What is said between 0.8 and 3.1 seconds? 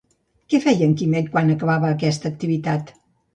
en Quimet quan acabava aquesta activitat?